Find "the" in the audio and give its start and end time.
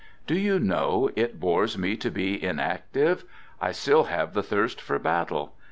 4.33-4.41